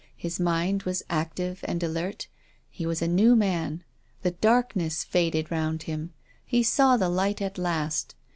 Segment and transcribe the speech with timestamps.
[0.17, 2.25] His mind was active and alert.
[2.71, 3.83] He was a new man.
[4.23, 6.11] The darkness faded round him.
[6.43, 8.15] He saw the light at last.